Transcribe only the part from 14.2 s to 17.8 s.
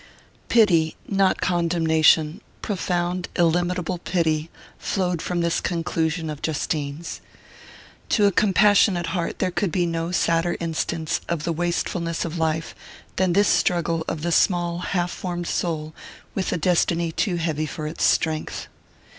the small half formed soul with a destiny too heavy